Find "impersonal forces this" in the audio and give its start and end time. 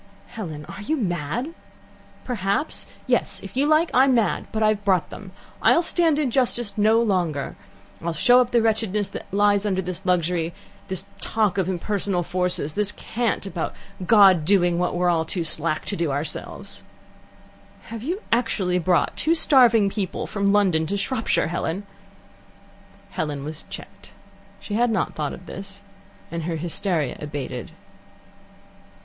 11.69-12.91